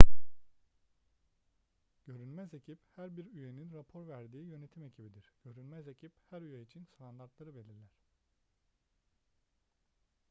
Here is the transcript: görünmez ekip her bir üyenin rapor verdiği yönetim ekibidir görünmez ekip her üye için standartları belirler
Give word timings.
görünmez 2.05 2.53
ekip 2.53 2.79
her 2.95 3.17
bir 3.17 3.25
üyenin 3.25 3.73
rapor 3.73 4.07
verdiği 4.07 4.45
yönetim 4.47 4.83
ekibidir 4.83 5.33
görünmez 5.43 5.87
ekip 5.87 6.11
her 6.29 6.41
üye 6.41 6.61
için 6.61 6.83
standartları 6.85 7.55
belirler 7.55 8.01